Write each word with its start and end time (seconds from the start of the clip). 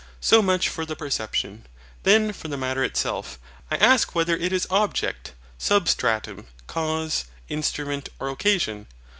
So 0.19 0.41
much 0.41 0.67
for 0.67 0.83
the 0.83 0.95
perception. 0.95 1.67
Then 2.01 2.33
for 2.33 2.47
the 2.47 2.57
Matter 2.57 2.83
itself, 2.83 3.37
I 3.69 3.75
ask 3.77 4.15
whether 4.15 4.35
it 4.35 4.51
is 4.51 4.65
object, 4.71 5.33
SUBSTRATUM, 5.59 6.47
cause, 6.65 7.25
instrument, 7.49 8.09
or 8.19 8.29
occasion? 8.29 8.87